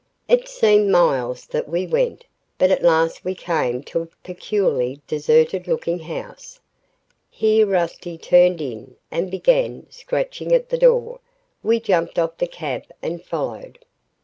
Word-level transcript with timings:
It 0.27 0.47
seemed 0.47 0.89
miles 0.89 1.45
that 1.45 1.69
we 1.69 1.85
went, 1.85 2.25
but 2.57 2.71
at 2.71 2.81
last 2.81 3.23
we 3.23 3.35
came 3.35 3.83
to 3.83 4.01
a 4.01 4.07
peculiarly 4.23 4.99
deserted 5.05 5.67
looking 5.67 5.99
house. 5.99 6.59
Here 7.29 7.67
Rusty 7.67 8.17
turned 8.17 8.61
in 8.61 8.95
and 9.11 9.29
began 9.29 9.85
scratching 9.91 10.53
at 10.53 10.69
the 10.69 10.77
door. 10.79 11.19
We 11.61 11.79
jumped 11.79 12.17
off 12.17 12.37
the 12.39 12.47
cab 12.47 12.85
and 13.03 13.23
followed. 13.23 13.77